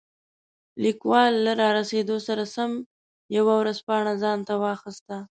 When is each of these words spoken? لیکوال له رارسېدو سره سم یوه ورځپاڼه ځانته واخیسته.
لیکوال 0.83 1.33
له 1.45 1.53
رارسېدو 1.61 2.15
سره 2.27 2.43
سم 2.55 2.71
یوه 3.37 3.53
ورځپاڼه 3.61 4.13
ځانته 4.23 4.53
واخیسته. 4.63 5.17